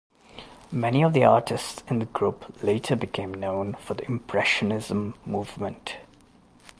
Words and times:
Many 0.71 1.03
of 1.03 1.13
the 1.13 1.23
artists 1.25 1.83
in 1.87 1.99
the 1.99 2.05
group 2.07 2.63
later 2.63 2.95
became 2.95 3.35
known 3.35 3.75
for 3.75 3.93
the 3.93 4.03
Impressionism 4.07 5.13
movement. 5.27 5.97